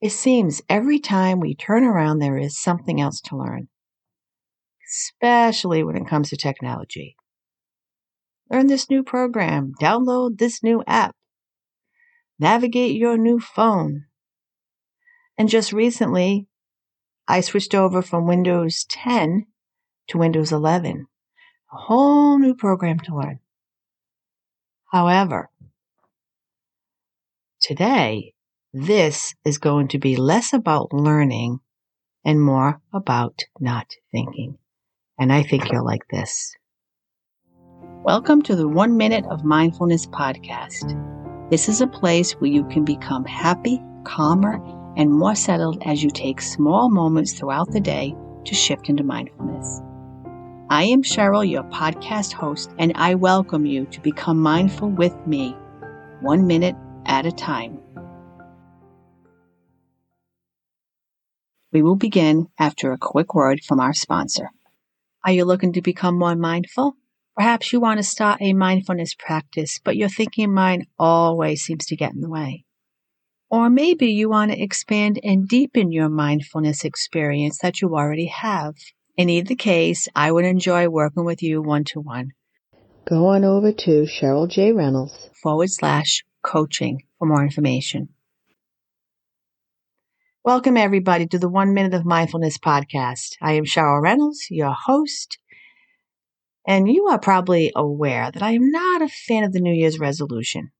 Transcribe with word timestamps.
It 0.00 0.10
seems 0.10 0.62
every 0.68 1.00
time 1.00 1.40
we 1.40 1.54
turn 1.54 1.82
around, 1.82 2.20
there 2.20 2.38
is 2.38 2.60
something 2.60 3.00
else 3.00 3.20
to 3.22 3.36
learn, 3.36 3.68
especially 4.88 5.82
when 5.82 5.96
it 5.96 6.06
comes 6.06 6.30
to 6.30 6.36
technology. 6.36 7.16
Learn 8.50 8.68
this 8.68 8.88
new 8.88 9.02
program, 9.02 9.72
download 9.80 10.38
this 10.38 10.62
new 10.62 10.84
app, 10.86 11.16
navigate 12.38 12.96
your 12.96 13.18
new 13.18 13.40
phone. 13.40 14.04
And 15.36 15.48
just 15.48 15.72
recently, 15.72 16.46
I 17.26 17.40
switched 17.40 17.74
over 17.74 18.00
from 18.00 18.26
Windows 18.26 18.86
10 18.88 19.46
to 20.08 20.18
Windows 20.18 20.52
11, 20.52 21.06
a 21.72 21.76
whole 21.76 22.38
new 22.38 22.54
program 22.54 23.00
to 23.00 23.16
learn. 23.16 23.40
However, 24.92 25.50
today, 27.60 28.34
this 28.74 29.34
is 29.46 29.56
going 29.56 29.88
to 29.88 29.98
be 29.98 30.16
less 30.16 30.52
about 30.52 30.92
learning 30.92 31.58
and 32.24 32.40
more 32.40 32.80
about 32.92 33.44
not 33.58 33.86
thinking. 34.12 34.58
And 35.18 35.32
I 35.32 35.42
think 35.42 35.72
you'll 35.72 35.86
like 35.86 36.06
this. 36.10 36.54
Welcome 38.04 38.42
to 38.42 38.54
the 38.54 38.68
One 38.68 38.98
Minute 38.98 39.24
of 39.30 39.42
Mindfulness 39.42 40.06
podcast. 40.06 41.50
This 41.50 41.68
is 41.70 41.80
a 41.80 41.86
place 41.86 42.32
where 42.32 42.50
you 42.50 42.64
can 42.64 42.84
become 42.84 43.24
happy, 43.24 43.80
calmer, 44.04 44.60
and 44.96 45.10
more 45.10 45.34
settled 45.34 45.82
as 45.86 46.02
you 46.02 46.10
take 46.10 46.40
small 46.42 46.90
moments 46.90 47.32
throughout 47.32 47.72
the 47.72 47.80
day 47.80 48.14
to 48.44 48.54
shift 48.54 48.90
into 48.90 49.02
mindfulness. 49.02 49.80
I 50.68 50.84
am 50.84 51.02
Cheryl, 51.02 51.48
your 51.48 51.64
podcast 51.64 52.34
host, 52.34 52.70
and 52.78 52.92
I 52.96 53.14
welcome 53.14 53.64
you 53.64 53.86
to 53.86 54.00
become 54.02 54.38
mindful 54.38 54.90
with 54.90 55.16
me, 55.26 55.56
one 56.20 56.46
minute 56.46 56.76
at 57.06 57.24
a 57.24 57.32
time. 57.32 57.77
We 61.70 61.82
will 61.82 61.96
begin 61.96 62.48
after 62.58 62.92
a 62.92 62.98
quick 62.98 63.34
word 63.34 63.60
from 63.62 63.78
our 63.78 63.92
sponsor. 63.92 64.50
Are 65.24 65.32
you 65.32 65.44
looking 65.44 65.74
to 65.74 65.82
become 65.82 66.18
more 66.18 66.34
mindful? 66.34 66.96
Perhaps 67.36 67.72
you 67.72 67.80
want 67.80 67.98
to 67.98 68.04
start 68.04 68.40
a 68.40 68.54
mindfulness 68.54 69.14
practice, 69.14 69.78
but 69.84 69.96
your 69.96 70.08
thinking 70.08 70.52
mind 70.52 70.86
always 70.98 71.62
seems 71.62 71.84
to 71.86 71.96
get 71.96 72.14
in 72.14 72.20
the 72.20 72.28
way. 72.28 72.64
Or 73.50 73.68
maybe 73.68 74.06
you 74.06 74.30
want 74.30 74.50
to 74.50 74.60
expand 74.60 75.20
and 75.22 75.46
deepen 75.46 75.92
your 75.92 76.08
mindfulness 76.08 76.84
experience 76.84 77.58
that 77.58 77.80
you 77.80 77.94
already 77.94 78.26
have. 78.26 78.74
In 79.16 79.28
either 79.28 79.54
case, 79.54 80.08
I 80.16 80.32
would 80.32 80.44
enjoy 80.44 80.88
working 80.88 81.24
with 81.24 81.42
you 81.42 81.60
one 81.60 81.84
to 81.92 82.00
one. 82.00 82.30
Go 83.06 83.26
on 83.26 83.44
over 83.44 83.72
to 83.72 84.06
Cheryl 84.06 84.48
J. 84.48 84.72
Reynolds 84.72 85.30
forward 85.42 85.70
slash 85.70 86.24
coaching 86.42 87.02
for 87.18 87.26
more 87.26 87.42
information. 87.42 88.08
Welcome, 90.48 90.78
everybody, 90.78 91.26
to 91.26 91.38
the 91.38 91.46
One 91.46 91.74
Minute 91.74 91.92
of 91.92 92.06
Mindfulness 92.06 92.56
podcast. 92.56 93.36
I 93.42 93.52
am 93.52 93.66
Cheryl 93.66 94.00
Reynolds, 94.00 94.46
your 94.48 94.72
host. 94.72 95.36
And 96.66 96.90
you 96.90 97.06
are 97.08 97.18
probably 97.18 97.70
aware 97.76 98.30
that 98.30 98.42
I 98.42 98.52
am 98.52 98.70
not 98.70 99.02
a 99.02 99.08
fan 99.08 99.44
of 99.44 99.52
the 99.52 99.60
New 99.60 99.74
Year's 99.74 99.98
resolution. 99.98 100.70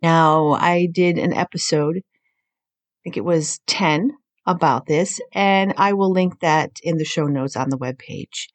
Now, 0.00 0.52
I 0.52 0.86
did 0.90 1.18
an 1.18 1.34
episode, 1.34 1.98
I 1.98 2.98
think 3.04 3.18
it 3.18 3.24
was 3.26 3.60
10, 3.66 4.12
about 4.46 4.86
this, 4.86 5.20
and 5.34 5.74
I 5.76 5.92
will 5.92 6.10
link 6.10 6.40
that 6.40 6.78
in 6.82 6.96
the 6.96 7.04
show 7.04 7.26
notes 7.26 7.54
on 7.54 7.68
the 7.68 7.76
webpage. 7.76 8.46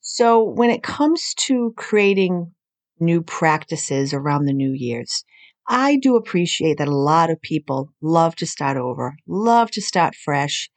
So, 0.00 0.42
when 0.42 0.70
it 0.70 0.82
comes 0.82 1.34
to 1.40 1.74
creating 1.76 2.54
new 2.98 3.20
practices 3.20 4.14
around 4.14 4.46
the 4.46 4.54
New 4.54 4.72
Year's, 4.72 5.22
I 5.68 5.96
do 5.96 6.16
appreciate 6.16 6.78
that 6.78 6.88
a 6.88 6.96
lot 6.96 7.30
of 7.30 7.42
people 7.42 7.92
love 8.00 8.34
to 8.36 8.46
start 8.46 8.78
over, 8.78 9.16
love 9.26 9.70
to 9.72 9.82
start 9.82 10.14
fresh. 10.14 10.70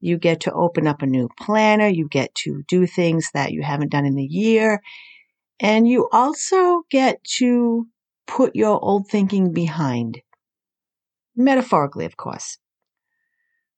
You 0.00 0.18
get 0.18 0.40
to 0.42 0.52
open 0.52 0.86
up 0.86 1.02
a 1.02 1.06
new 1.06 1.28
planner, 1.38 1.88
you 1.88 2.06
get 2.08 2.34
to 2.44 2.62
do 2.68 2.86
things 2.86 3.30
that 3.34 3.52
you 3.52 3.62
haven't 3.62 3.90
done 3.90 4.06
in 4.06 4.18
a 4.18 4.22
year, 4.22 4.80
and 5.58 5.88
you 5.88 6.08
also 6.12 6.82
get 6.90 7.24
to 7.38 7.88
put 8.26 8.54
your 8.54 8.78
old 8.82 9.08
thinking 9.08 9.52
behind. 9.52 10.20
Metaphorically, 11.34 12.04
of 12.04 12.16
course. 12.16 12.58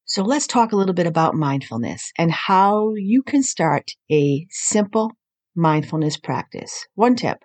So 0.05 0.23
let's 0.23 0.47
talk 0.47 0.73
a 0.73 0.77
little 0.77 0.95
bit 0.95 1.07
about 1.07 1.35
mindfulness 1.35 2.13
and 2.19 2.33
how 2.33 2.95
you 2.95 3.23
can 3.23 3.43
start 3.43 3.91
a 4.11 4.47
simple 4.51 5.13
mindfulness 5.55 6.17
practice. 6.17 6.87
One 6.95 7.15
tip. 7.15 7.43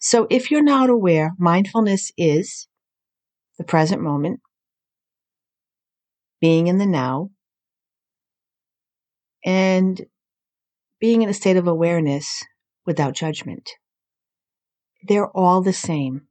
So 0.00 0.26
if 0.30 0.50
you're 0.50 0.62
not 0.62 0.88
aware, 0.88 1.34
mindfulness 1.38 2.10
is 2.16 2.66
the 3.58 3.64
present 3.64 4.00
moment, 4.00 4.40
being 6.40 6.68
in 6.68 6.78
the 6.78 6.86
now, 6.86 7.30
and 9.44 10.00
being 11.00 11.20
in 11.20 11.28
a 11.28 11.34
state 11.34 11.58
of 11.58 11.66
awareness 11.68 12.42
without 12.86 13.14
judgment. 13.14 13.72
They're 15.06 15.28
all 15.28 15.60
the 15.60 15.74
same. 15.74 16.22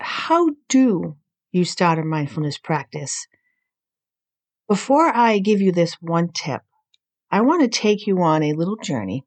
How 0.00 0.50
do 0.68 1.16
you 1.50 1.64
start 1.64 1.98
a 1.98 2.04
mindfulness 2.04 2.58
practice? 2.58 3.26
Before 4.68 5.06
I 5.06 5.38
give 5.38 5.62
you 5.62 5.72
this 5.72 5.94
one 6.02 6.28
tip, 6.32 6.60
I 7.30 7.40
want 7.40 7.62
to 7.62 7.68
take 7.68 8.06
you 8.06 8.20
on 8.20 8.42
a 8.42 8.52
little 8.52 8.76
journey 8.76 9.24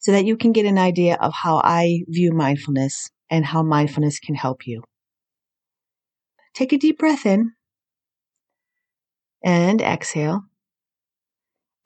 so 0.00 0.12
that 0.12 0.24
you 0.24 0.36
can 0.36 0.52
get 0.52 0.66
an 0.66 0.78
idea 0.78 1.16
of 1.20 1.32
how 1.32 1.60
I 1.62 2.00
view 2.08 2.32
mindfulness 2.32 3.10
and 3.30 3.44
how 3.44 3.62
mindfulness 3.62 4.18
can 4.18 4.34
help 4.34 4.66
you. 4.66 4.82
Take 6.54 6.72
a 6.72 6.78
deep 6.78 6.98
breath 6.98 7.26
in 7.26 7.52
and 9.44 9.80
exhale 9.80 10.42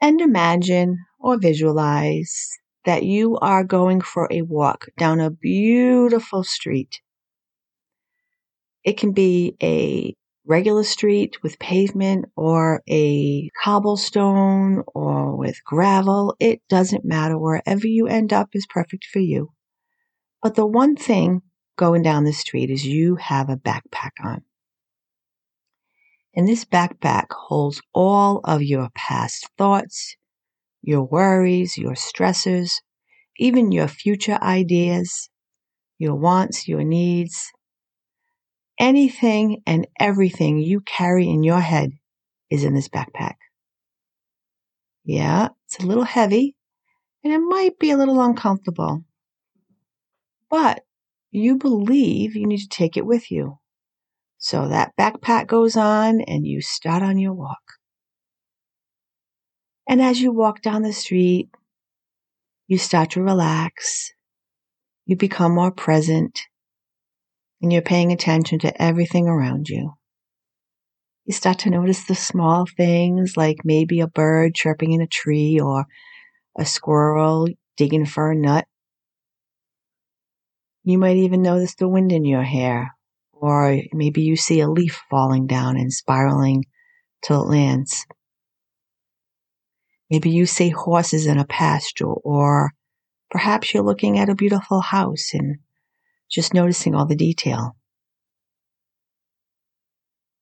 and 0.01 0.21
imagine 0.21 0.97
or 1.19 1.37
visualize 1.37 2.49
that 2.85 3.03
you 3.03 3.37
are 3.37 3.63
going 3.63 4.01
for 4.01 4.27
a 4.31 4.41
walk 4.43 4.85
down 4.97 5.19
a 5.19 5.29
beautiful 5.29 6.43
street. 6.43 7.01
It 8.83 8.97
can 8.97 9.11
be 9.11 9.55
a 9.61 10.15
regular 10.45 10.83
street 10.83 11.41
with 11.41 11.59
pavement 11.59 12.25
or 12.35 12.81
a 12.87 13.49
cobblestone 13.63 14.83
or 14.87 15.35
with 15.35 15.63
gravel. 15.65 16.35
It 16.39 16.61
doesn't 16.69 17.05
matter. 17.05 17.37
Wherever 17.37 17.87
you 17.87 18.07
end 18.07 18.31
up 18.31 18.49
is 18.53 18.67
perfect 18.67 19.05
for 19.05 19.19
you. 19.19 19.51
But 20.41 20.55
the 20.55 20.65
one 20.65 20.95
thing 20.95 21.41
going 21.77 22.03
down 22.03 22.23
the 22.23 22.33
street 22.33 22.69
is 22.69 22.85
you 22.85 23.15
have 23.15 23.49
a 23.49 23.57
backpack 23.57 24.11
on. 24.23 24.43
And 26.35 26.47
this 26.47 26.65
backpack 26.65 27.27
holds 27.31 27.81
all 27.93 28.41
of 28.43 28.61
your 28.61 28.89
past 28.93 29.49
thoughts, 29.57 30.15
your 30.81 31.03
worries, 31.03 31.77
your 31.77 31.93
stressors, 31.93 32.73
even 33.37 33.71
your 33.71 33.87
future 33.87 34.37
ideas, 34.41 35.29
your 35.97 36.15
wants, 36.15 36.67
your 36.67 36.83
needs, 36.83 37.51
Anything 38.77 39.61
and 39.65 39.87
everything 39.99 40.59
you 40.59 40.81
carry 40.81 41.29
in 41.29 41.43
your 41.43 41.61
head 41.61 41.91
is 42.49 42.63
in 42.63 42.73
this 42.73 42.89
backpack. 42.89 43.35
Yeah, 45.05 45.49
it's 45.65 45.79
a 45.79 45.85
little 45.85 46.03
heavy 46.03 46.55
and 47.23 47.31
it 47.31 47.39
might 47.39 47.79
be 47.79 47.91
a 47.91 47.97
little 47.97 48.21
uncomfortable, 48.21 49.03
but 50.49 50.83
you 51.31 51.57
believe 51.57 52.35
you 52.35 52.47
need 52.47 52.59
to 52.59 52.67
take 52.67 52.97
it 52.97 53.05
with 53.05 53.31
you. 53.31 53.59
So 54.37 54.67
that 54.67 54.95
backpack 54.97 55.47
goes 55.47 55.75
on 55.75 56.21
and 56.21 56.45
you 56.45 56.61
start 56.61 57.01
on 57.01 57.17
your 57.17 57.33
walk. 57.33 57.61
And 59.87 60.01
as 60.01 60.21
you 60.21 60.31
walk 60.31 60.61
down 60.61 60.81
the 60.81 60.93
street, 60.93 61.49
you 62.67 62.77
start 62.77 63.11
to 63.11 63.21
relax. 63.21 64.11
You 65.05 65.15
become 65.15 65.53
more 65.53 65.71
present 65.71 66.41
and 67.65 67.73
you're 67.73 67.81
paying 67.81 68.11
attention 68.11 68.59
to 68.59 68.79
everything 68.79 69.27
around 69.27 69.67
you. 69.69 69.91
You 71.25 71.33
start 71.33 71.57
to 71.59 71.71
notice 71.71 72.03
the 72.03 72.13
small 72.13 72.67
things 72.77 73.35
like 73.35 73.57
maybe 73.63 74.01
a 74.01 74.07
bird 74.07 74.53
chirping 74.53 74.91
in 74.91 75.01
a 75.01 75.07
tree 75.07 75.59
or 75.59 75.87
a 76.55 76.63
squirrel 76.63 77.47
digging 77.75 78.05
for 78.05 78.29
a 78.29 78.35
nut. 78.35 78.67
You 80.83 80.99
might 80.99 81.17
even 81.17 81.41
notice 81.41 81.73
the 81.73 81.87
wind 81.87 82.11
in 82.11 82.23
your 82.23 82.43
hair, 82.43 82.93
or 83.33 83.81
maybe 83.91 84.21
you 84.21 84.35
see 84.35 84.59
a 84.59 84.69
leaf 84.69 85.01
falling 85.09 85.47
down 85.47 85.75
and 85.75 85.91
spiraling 85.91 86.65
till 87.23 87.41
it 87.41 87.49
lands. 87.49 88.05
Maybe 90.11 90.29
you 90.29 90.45
see 90.45 90.69
horses 90.69 91.25
in 91.25 91.39
a 91.39 91.45
pasture, 91.45 92.05
or 92.05 92.73
perhaps 93.31 93.73
you're 93.73 93.81
looking 93.81 94.19
at 94.19 94.29
a 94.29 94.35
beautiful 94.35 94.81
house 94.81 95.31
and 95.33 95.57
just 96.29 96.53
noticing 96.53 96.95
all 96.95 97.05
the 97.05 97.15
detail. 97.15 97.75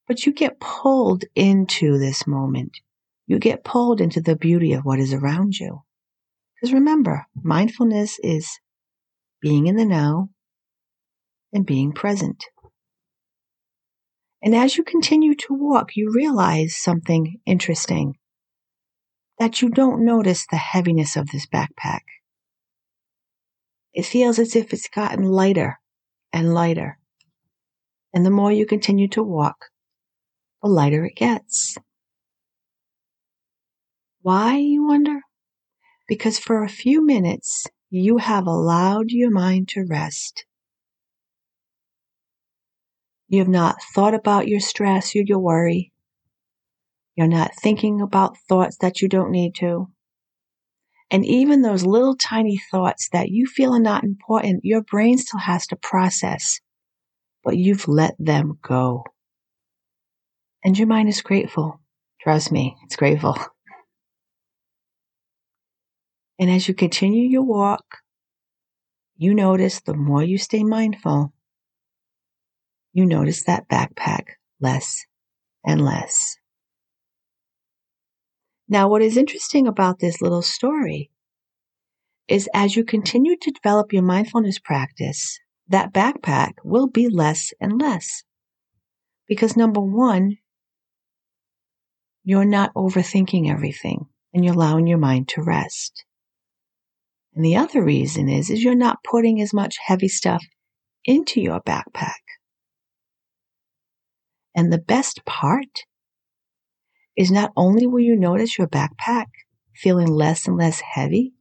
But 0.08 0.26
you 0.26 0.34
get 0.34 0.60
pulled 0.60 1.24
into 1.36 1.98
this 1.98 2.28
moment. 2.28 2.78
You 3.28 3.40
get 3.40 3.64
pulled 3.64 4.02
into 4.02 4.22
the 4.22 4.36
beauty 4.36 4.74
of 4.74 4.84
what 4.84 5.00
is 5.00 5.14
around 5.14 5.58
you. 5.58 5.82
Because 6.56 6.74
remember, 6.74 7.26
mindfulness 7.36 8.20
is 8.22 8.60
being 9.42 9.68
in 9.68 9.76
the 9.76 9.86
now 9.86 10.30
and 11.52 11.66
being 11.66 11.94
present. 11.94 12.46
And 14.42 14.54
as 14.54 14.76
you 14.76 14.84
continue 14.84 15.36
to 15.36 15.54
walk, 15.54 15.96
you 15.96 16.12
realize 16.14 16.76
something 16.76 17.40
interesting 17.46 18.18
that 19.40 19.62
you 19.62 19.70
don't 19.70 20.06
notice 20.06 20.46
the 20.50 20.58
heaviness 20.58 21.16
of 21.16 21.30
this 21.30 21.46
backpack. 21.46 22.02
It 23.94 24.06
feels 24.06 24.40
as 24.40 24.56
if 24.56 24.74
it's 24.74 24.90
gotten 24.90 25.24
lighter 25.24 25.80
and 26.32 26.54
lighter. 26.54 26.98
And 28.14 28.26
the 28.26 28.32
more 28.32 28.52
you 28.52 28.66
continue 28.66 29.08
to 29.10 29.24
walk, 29.24 29.66
the 30.62 30.70
lighter 30.70 31.06
it 31.06 31.16
gets. 31.16 31.78
Why, 34.22 34.58
you 34.58 34.86
wonder? 34.86 35.22
Because 36.08 36.40
for 36.40 36.64
a 36.64 36.70
few 36.70 37.06
minutes, 37.06 37.66
you 37.90 38.18
have 38.18 38.48
allowed 38.48 39.10
your 39.10 39.32
mind 39.32 39.70
to 39.70 39.86
rest. 39.88 40.46
You 43.28 43.40
have 43.40 43.50
not 43.50 43.78
thought 43.94 44.14
about 44.14 44.48
your 44.48 44.60
stress 44.60 45.16
or 45.16 45.20
your 45.20 45.40
worry. 45.40 45.92
You're 47.16 47.28
not 47.28 47.52
thinking 47.62 48.02
about 48.02 48.38
thoughts 48.50 48.78
that 48.78 49.02
you 49.02 49.08
don't 49.08 49.32
need 49.32 49.56
to. 49.56 49.88
And 51.14 51.24
even 51.28 51.62
those 51.62 51.86
little 51.86 52.16
tiny 52.16 52.60
thoughts 52.72 53.10
that 53.14 53.30
you 53.30 53.46
feel 53.46 53.76
are 53.76 53.80
not 53.80 54.04
important, 54.04 54.66
your 54.66 54.82
brain 54.82 55.20
still 55.20 55.40
has 55.40 55.68
to 55.68 55.76
process, 55.76 56.60
but 57.44 57.56
you've 57.56 57.88
let 57.88 58.16
them 58.18 58.58
go. 58.64 59.04
And 60.66 60.76
your 60.76 60.88
mind 60.88 61.10
is 61.10 61.22
grateful. 61.22 61.80
Trust 62.20 62.52
me, 62.52 62.76
it's 62.84 62.96
grateful. 62.96 63.38
And 66.40 66.50
as 66.50 66.68
you 66.68 66.74
continue 66.74 67.30
your 67.30 67.44
walk, 67.44 68.00
you 69.16 69.36
notice 69.36 69.82
the 69.82 69.94
more 69.94 70.24
you 70.24 70.40
stay 70.40 70.64
mindful, 70.64 71.32
you 72.92 73.06
notice 73.06 73.44
that 73.44 73.70
backpack 73.70 74.24
less 74.60 75.06
and 75.64 75.86
less. 75.86 76.38
Now, 78.68 78.88
what 78.88 79.02
is 79.02 79.18
interesting 79.18 79.68
about 79.68 80.00
this 80.00 80.22
little 80.22 80.42
story 80.42 81.12
is 82.28 82.50
as 82.54 82.76
you 82.76 82.84
continue 82.84 83.36
to 83.38 83.52
develop 83.52 83.92
your 83.92 84.04
mindfulness 84.04 84.60
practice, 84.60 85.40
that 85.68 85.94
backpack 85.94 86.54
will 86.64 86.88
be 86.88 87.10
less 87.10 87.52
and 87.60 87.80
less. 87.82 88.24
Because 89.28 89.58
number 89.58 89.82
one, 89.82 90.38
you're 92.24 92.46
not 92.46 92.74
overthinking 92.74 93.50
everything 93.50 94.08
and 94.34 94.44
you're 94.44 94.54
allowing 94.54 94.88
your 94.88 94.98
mind 94.98 95.28
to 95.30 95.44
rest. 95.44 96.06
And 97.36 97.44
the 97.44 97.58
other 97.58 97.84
reason 97.84 98.30
is, 98.30 98.50
is 98.50 98.64
you're 98.64 98.76
not 98.76 99.04
putting 99.04 99.42
as 99.42 99.54
much 99.54 99.78
heavy 99.84 100.08
stuff 100.08 100.44
into 101.04 101.42
your 101.42 101.60
backpack. 101.62 102.22
And 104.56 104.72
the 104.72 104.78
best 104.78 105.26
part 105.26 105.84
is 107.16 107.32
not 107.32 107.52
only 107.56 107.86
will 107.86 108.00
you 108.00 108.16
notice 108.16 108.58
your 108.58 108.68
backpack 108.68 109.28
feeling 109.76 110.08
less 110.08 110.48
and 110.48 110.58
less 110.58 110.80
heavy, 110.80 111.34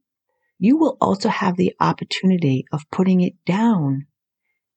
you 0.59 0.77
will 0.77 0.97
also 1.01 1.29
have 1.29 1.57
the 1.57 1.75
opportunity 1.81 2.65
of 2.73 2.91
putting 2.91 3.21
it 3.21 3.35
down 3.45 4.07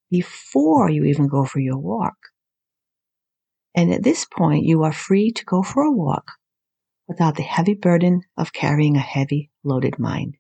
before 0.10 0.90
you 0.90 1.04
even 1.06 1.28
go 1.28 1.46
for 1.46 1.60
your 1.60 1.78
walk. 1.78 2.16
And 3.76 3.94
at 3.94 4.04
this 4.04 4.26
point, 4.26 4.64
you 4.64 4.84
are 4.84 4.94
free 4.94 5.32
to 5.32 5.46
go 5.46 5.62
for 5.62 5.84
a 5.84 5.92
walk 5.92 6.32
without 7.08 7.36
the 7.36 7.44
heavy 7.44 7.74
burden 7.74 8.22
of 8.38 8.54
carrying 8.54 8.96
a 8.96 9.02
heavy 9.02 9.52
loaded 9.64 10.00
mind. 10.00 10.38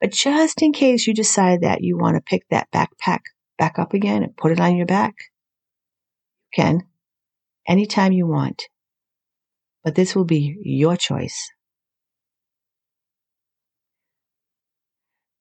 But 0.00 0.12
just 0.12 0.60
in 0.60 0.72
case 0.72 1.06
you 1.06 1.14
decide 1.14 1.62
that 1.62 1.82
you 1.82 1.96
want 1.96 2.16
to 2.16 2.20
pick 2.20 2.42
that 2.50 2.70
backpack 2.70 3.20
back 3.58 3.78
up 3.78 3.94
again 3.94 4.22
and 4.22 4.36
put 4.36 4.52
it 4.52 4.60
on 4.60 4.76
your 4.76 4.86
back, 4.86 5.14
you 6.52 6.62
can 6.62 6.82
anytime 7.68 8.12
you 8.12 8.26
want. 8.26 8.64
But 9.84 9.94
this 9.94 10.16
will 10.16 10.24
be 10.24 10.56
your 10.62 10.96
choice. 10.96 11.50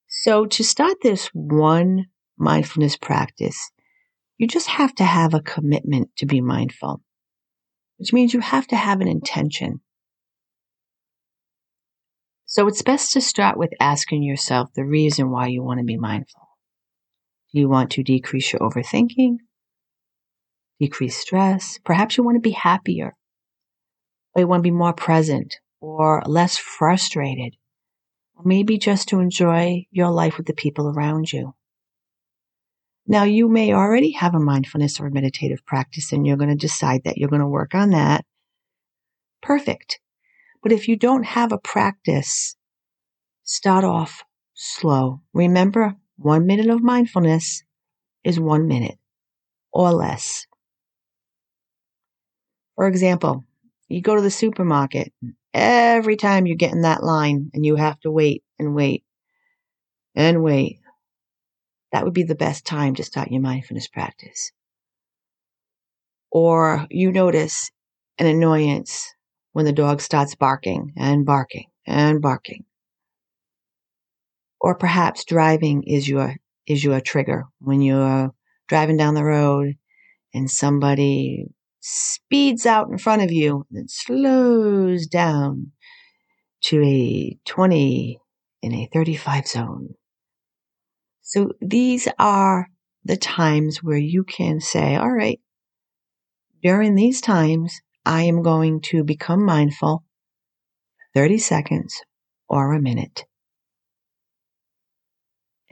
So 0.07 0.45
to 0.45 0.63
start 0.63 0.97
this 1.01 1.29
one 1.33 2.05
mindfulness 2.37 2.97
practice, 2.97 3.71
you 4.37 4.47
just 4.47 4.67
have 4.67 4.93
to 4.95 5.03
have 5.03 5.33
a 5.33 5.41
commitment 5.41 6.09
to 6.17 6.25
be 6.25 6.41
mindful, 6.41 7.01
which 7.97 8.11
means 8.11 8.33
you 8.33 8.39
have 8.39 8.67
to 8.67 8.75
have 8.75 9.01
an 9.01 9.07
intention. 9.07 9.81
So 12.45 12.67
it's 12.67 12.81
best 12.81 13.13
to 13.13 13.21
start 13.21 13.57
with 13.57 13.73
asking 13.79 14.23
yourself 14.23 14.69
the 14.73 14.85
reason 14.85 15.29
why 15.29 15.47
you 15.47 15.63
want 15.63 15.79
to 15.79 15.85
be 15.85 15.97
mindful. 15.97 16.41
Do 17.53 17.59
you 17.59 17.69
want 17.69 17.91
to 17.91 18.03
decrease 18.03 18.51
your 18.51 18.61
overthinking? 18.61 19.37
Decrease 20.79 21.17
stress. 21.17 21.79
Perhaps 21.83 22.17
you 22.17 22.23
want 22.23 22.35
to 22.35 22.41
be 22.41 22.51
happier, 22.51 23.15
or 24.33 24.41
you 24.41 24.47
want 24.47 24.59
to 24.59 24.69
be 24.69 24.71
more 24.71 24.93
present 24.93 25.57
or 25.79 26.21
less 26.25 26.57
frustrated, 26.57 27.55
or 28.35 28.43
maybe 28.45 28.77
just 28.77 29.09
to 29.09 29.19
enjoy 29.19 29.85
your 29.91 30.11
life 30.11 30.37
with 30.37 30.47
the 30.47 30.53
people 30.53 30.89
around 30.89 31.31
you. 31.31 31.53
Now, 33.07 33.23
you 33.23 33.47
may 33.47 33.71
already 33.71 34.11
have 34.11 34.33
a 34.33 34.39
mindfulness 34.39 34.99
or 34.99 35.09
meditative 35.09 35.63
practice 35.65 36.11
and 36.11 36.25
you're 36.25 36.37
going 36.37 36.49
to 36.49 36.55
decide 36.55 37.01
that 37.05 37.17
you're 37.17 37.29
going 37.29 37.41
to 37.41 37.47
work 37.47 37.75
on 37.75 37.91
that. 37.91 38.25
Perfect. 39.41 39.99
But 40.63 40.71
if 40.71 40.87
you 40.87 40.97
don't 40.97 41.23
have 41.23 41.51
a 41.51 41.59
practice, 41.59 42.55
start 43.43 43.83
off 43.83 44.23
slow. 44.55 45.21
Remember, 45.33 45.95
one 46.17 46.47
minute 46.47 46.69
of 46.69 46.81
mindfulness 46.81 47.63
is 48.23 48.39
one 48.39 48.67
minute 48.67 48.97
or 49.71 49.91
less. 49.91 50.47
For 52.75 52.87
example, 52.87 53.45
you 53.89 54.01
go 54.01 54.15
to 54.15 54.21
the 54.21 54.31
supermarket, 54.31 55.13
every 55.53 56.15
time 56.17 56.45
you 56.45 56.55
get 56.55 56.73
in 56.73 56.81
that 56.81 57.03
line 57.03 57.51
and 57.53 57.65
you 57.65 57.75
have 57.75 57.99
to 58.01 58.11
wait 58.11 58.43
and 58.59 58.75
wait 58.75 59.03
and 60.15 60.43
wait, 60.43 60.79
that 61.91 62.03
would 62.03 62.13
be 62.13 62.23
the 62.23 62.35
best 62.35 62.65
time 62.65 62.95
to 62.95 63.03
start 63.03 63.31
your 63.31 63.41
mindfulness 63.41 63.87
practice. 63.87 64.51
Or 66.31 66.85
you 66.91 67.11
notice 67.11 67.71
an 68.19 68.27
annoyance 68.27 69.13
when 69.53 69.65
the 69.65 69.73
dog 69.73 70.01
starts 70.01 70.35
barking 70.35 70.93
and 70.97 71.25
barking 71.25 71.67
and 71.87 72.21
barking. 72.21 72.65
Or 74.59 74.75
perhaps 74.75 75.23
driving 75.23 75.83
is 75.83 76.09
your 76.09 76.35
is 76.67 76.83
your 76.83 76.99
trigger 76.99 77.45
when 77.59 77.81
you're 77.81 78.33
driving 78.67 78.97
down 78.97 79.13
the 79.13 79.23
road 79.23 79.77
and 80.33 80.49
somebody 80.49 81.47
speeds 81.87 82.65
out 82.65 82.89
in 82.89 82.97
front 82.97 83.21
of 83.21 83.31
you 83.31 83.63
and 83.69 83.77
then 83.77 83.87
slows 83.87 85.05
down 85.05 85.71
to 86.63 86.81
a 86.83 87.37
20 87.45 88.19
in 88.63 88.73
a 88.73 88.89
35 88.91 89.47
zone. 89.47 89.93
So 91.21 91.51
these 91.61 92.07
are 92.17 92.69
the 93.03 93.17
times 93.17 93.83
where 93.83 93.99
you 93.99 94.23
can 94.23 94.59
say, 94.61 94.95
all 94.95 95.11
right, 95.11 95.39
during 96.63 96.95
these 96.95 97.21
times, 97.21 97.79
I 98.03 98.23
am 98.23 98.41
going 98.41 98.81
to 98.85 99.03
become 99.03 99.45
mindful 99.45 100.03
30 101.13 101.37
seconds 101.37 102.01
or 102.49 102.73
a 102.73 102.81
minute. 102.81 103.25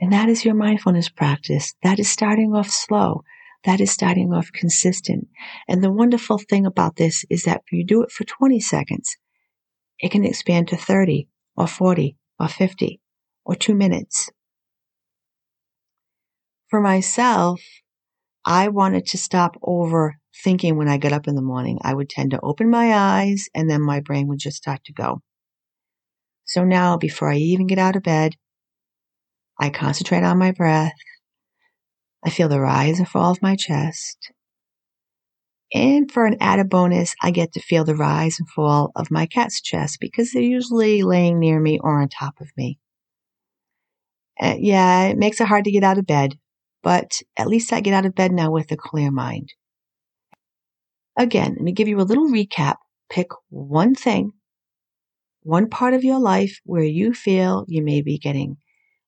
And 0.00 0.12
that 0.12 0.28
is 0.28 0.44
your 0.44 0.54
mindfulness 0.54 1.08
practice. 1.08 1.74
That 1.82 1.98
is 1.98 2.08
starting 2.08 2.54
off 2.54 2.70
slow 2.70 3.24
that 3.64 3.80
is 3.80 3.90
starting 3.90 4.32
off 4.32 4.52
consistent. 4.52 5.28
And 5.68 5.82
the 5.82 5.92
wonderful 5.92 6.38
thing 6.38 6.66
about 6.66 6.96
this 6.96 7.24
is 7.30 7.44
that 7.44 7.62
if 7.66 7.72
you 7.72 7.84
do 7.84 8.02
it 8.02 8.10
for 8.10 8.24
20 8.24 8.60
seconds, 8.60 9.16
it 9.98 10.10
can 10.10 10.24
expand 10.24 10.68
to 10.68 10.76
30 10.76 11.28
or 11.56 11.66
40 11.66 12.16
or 12.38 12.48
50 12.48 13.00
or 13.44 13.54
two 13.54 13.74
minutes. 13.74 14.30
For 16.68 16.80
myself, 16.80 17.60
I 18.44 18.68
wanted 18.68 19.06
to 19.06 19.18
stop 19.18 19.56
overthinking 19.62 20.76
when 20.76 20.88
I 20.88 20.98
get 20.98 21.12
up 21.12 21.28
in 21.28 21.34
the 21.34 21.42
morning. 21.42 21.78
I 21.82 21.94
would 21.94 22.10
tend 22.10 22.32
to 22.32 22.40
open 22.42 22.68
my 22.68 22.92
eyes 22.92 23.48
and 23.54 23.70
then 23.70 23.80
my 23.80 24.00
brain 24.00 24.28
would 24.28 24.40
just 24.40 24.56
start 24.56 24.84
to 24.84 24.92
go. 24.92 25.22
So 26.44 26.64
now, 26.64 26.98
before 26.98 27.30
I 27.30 27.36
even 27.36 27.66
get 27.66 27.78
out 27.78 27.96
of 27.96 28.02
bed, 28.02 28.34
I 29.58 29.70
concentrate 29.70 30.24
on 30.24 30.38
my 30.38 30.52
breath 30.52 30.92
I 32.24 32.30
feel 32.30 32.48
the 32.48 32.60
rise 32.60 32.98
and 32.98 33.08
fall 33.08 33.30
of 33.30 33.42
my 33.42 33.54
chest. 33.56 34.32
And 35.74 36.10
for 36.10 36.26
an 36.26 36.36
added 36.40 36.70
bonus, 36.70 37.14
I 37.22 37.30
get 37.32 37.52
to 37.52 37.60
feel 37.60 37.84
the 37.84 37.96
rise 37.96 38.38
and 38.38 38.48
fall 38.48 38.92
of 38.94 39.10
my 39.10 39.26
cat's 39.26 39.60
chest 39.60 39.98
because 40.00 40.30
they're 40.30 40.42
usually 40.42 41.02
laying 41.02 41.38
near 41.40 41.60
me 41.60 41.78
or 41.80 42.00
on 42.00 42.08
top 42.08 42.40
of 42.40 42.48
me. 42.56 42.78
Uh, 44.40 44.56
yeah, 44.58 45.04
it 45.04 45.18
makes 45.18 45.40
it 45.40 45.48
hard 45.48 45.64
to 45.64 45.70
get 45.70 45.84
out 45.84 45.98
of 45.98 46.06
bed, 46.06 46.38
but 46.82 47.20
at 47.36 47.48
least 47.48 47.72
I 47.72 47.80
get 47.80 47.94
out 47.94 48.06
of 48.06 48.14
bed 48.14 48.32
now 48.32 48.50
with 48.50 48.70
a 48.72 48.76
clear 48.76 49.10
mind. 49.10 49.52
Again, 51.16 51.54
let 51.54 51.60
me 51.60 51.72
give 51.72 51.88
you 51.88 52.00
a 52.00 52.02
little 52.02 52.28
recap. 52.28 52.76
Pick 53.10 53.28
one 53.48 53.94
thing, 53.94 54.32
one 55.42 55.68
part 55.68 55.94
of 55.94 56.02
your 56.04 56.18
life 56.18 56.60
where 56.64 56.82
you 56.84 57.12
feel 57.14 57.64
you 57.68 57.82
may 57.82 58.00
be 58.00 58.18
getting 58.18 58.56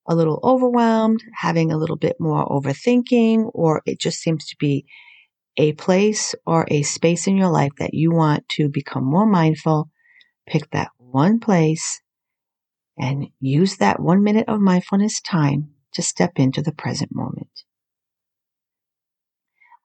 a 0.08 0.14
little 0.14 0.40
overwhelmed, 0.42 1.22
having 1.34 1.72
a 1.72 1.76
little 1.76 1.96
bit 1.96 2.16
more 2.18 2.46
overthinking, 2.46 3.50
or 3.54 3.82
it 3.86 3.98
just 3.98 4.18
seems 4.18 4.46
to 4.46 4.56
be 4.58 4.86
a 5.56 5.72
place 5.72 6.34
or 6.46 6.66
a 6.68 6.82
space 6.82 7.26
in 7.26 7.36
your 7.36 7.50
life 7.50 7.72
that 7.78 7.94
you 7.94 8.12
want 8.12 8.48
to 8.50 8.68
become 8.68 9.04
more 9.04 9.26
mindful, 9.26 9.90
pick 10.46 10.70
that 10.70 10.90
one 10.98 11.40
place 11.40 12.00
and 12.98 13.28
use 13.40 13.76
that 13.78 14.00
one 14.00 14.22
minute 14.22 14.48
of 14.48 14.60
mindfulness 14.60 15.20
time 15.20 15.70
to 15.94 16.02
step 16.02 16.32
into 16.36 16.62
the 16.62 16.72
present 16.72 17.10
moment. 17.14 17.64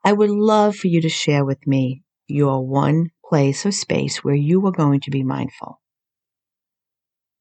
I 0.03 0.13
would 0.13 0.29
love 0.29 0.75
for 0.75 0.87
you 0.87 1.01
to 1.01 1.09
share 1.09 1.45
with 1.45 1.65
me 1.67 2.03
your 2.27 2.65
one 2.65 3.11
place 3.27 3.65
or 3.65 3.71
space 3.71 4.23
where 4.23 4.35
you 4.35 4.65
are 4.67 4.71
going 4.71 5.01
to 5.01 5.11
be 5.11 5.23
mindful. 5.23 5.79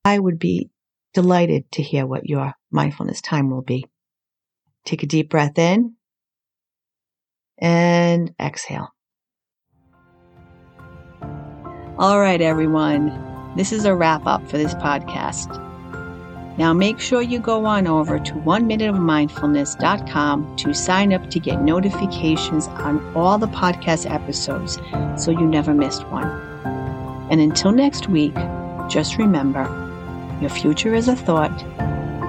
I 0.04 0.18
would 0.18 0.38
be 0.38 0.70
delighted 1.14 1.70
to 1.72 1.82
hear 1.82 2.06
what 2.06 2.28
your 2.28 2.54
mindfulness 2.70 3.20
time 3.20 3.50
will 3.50 3.62
be. 3.62 3.86
Take 4.84 5.02
a 5.02 5.06
deep 5.06 5.30
breath 5.30 5.58
in 5.58 5.94
and 7.58 8.34
exhale. 8.40 8.94
All 11.98 12.18
right, 12.18 12.40
everyone. 12.40 13.52
This 13.56 13.72
is 13.72 13.84
a 13.84 13.94
wrap 13.94 14.26
up 14.26 14.48
for 14.48 14.56
this 14.56 14.74
podcast. 14.74 15.66
Now 16.56 16.72
make 16.72 17.00
sure 17.00 17.22
you 17.22 17.38
go 17.38 17.64
on 17.64 17.86
over 17.86 18.18
to 18.18 18.34
one 18.34 18.66
minute 18.66 18.88
of 18.90 18.96
oneminuteofmindfulness.com 18.96 20.56
to 20.56 20.74
sign 20.74 21.12
up 21.12 21.30
to 21.30 21.40
get 21.40 21.62
notifications 21.62 22.68
on 22.68 23.00
all 23.16 23.38
the 23.38 23.48
podcast 23.48 24.10
episodes 24.10 24.78
so 25.16 25.30
you 25.30 25.46
never 25.46 25.74
missed 25.74 26.06
one. 26.08 26.28
And 27.30 27.40
until 27.40 27.72
next 27.72 28.08
week, 28.08 28.34
just 28.88 29.16
remember 29.16 29.64
your 30.40 30.50
future 30.50 30.94
is 30.94 31.08
a 31.08 31.16
thought, 31.16 31.62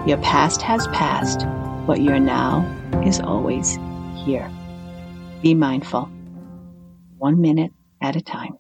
your 0.08 0.17
past 0.17 0.62
has 0.62 0.88
passed, 0.88 1.46
but 1.86 2.01
your 2.01 2.20
now 2.20 2.65
is 3.05 3.20
always 3.20 3.77
here. 4.25 4.50
Be 5.41 5.53
mindful, 5.53 6.10
one 7.17 7.39
minute 7.39 7.72
at 8.01 8.15
a 8.15 8.22
time. 8.22 8.58